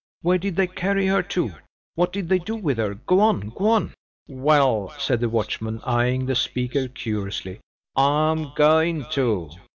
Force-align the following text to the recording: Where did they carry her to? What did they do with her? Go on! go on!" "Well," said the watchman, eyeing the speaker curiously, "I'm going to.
Where 0.23 0.39
did 0.39 0.55
they 0.55 0.65
carry 0.65 1.05
her 1.05 1.21
to? 1.21 1.51
What 1.93 2.11
did 2.11 2.27
they 2.27 2.39
do 2.39 2.55
with 2.55 2.79
her? 2.79 2.95
Go 2.95 3.19
on! 3.19 3.49
go 3.53 3.69
on!" 3.69 3.93
"Well," 4.27 4.91
said 4.97 5.19
the 5.19 5.29
watchman, 5.29 5.79
eyeing 5.83 6.25
the 6.25 6.33
speaker 6.33 6.87
curiously, 6.87 7.59
"I'm 7.95 8.51
going 8.55 9.05
to. 9.11 9.51